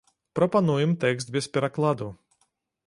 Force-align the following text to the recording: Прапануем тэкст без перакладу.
Прапануем 0.39 0.95
тэкст 1.03 1.27
без 1.37 1.45
перакладу. 1.59 2.07